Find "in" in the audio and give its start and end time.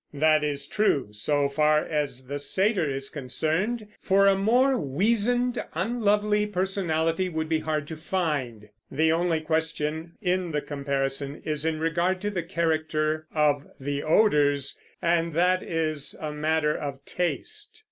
10.19-10.53, 11.65-11.79